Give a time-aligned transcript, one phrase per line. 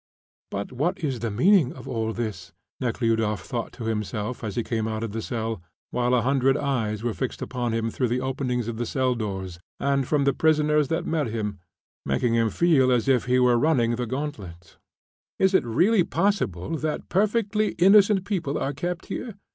[0.49, 4.87] "But what is the meaning of all this?" Nekhludoff thought to himself as he came
[4.87, 8.67] out of the cell, while a hundred eyes were fixed upon him through the openings
[8.67, 11.59] of the cell doors and from the prisoners that met him,
[12.03, 14.77] making him feel as if he were running the gauntlet.
[15.37, 19.35] "Is it really possible that perfectly innocent people are kept here?"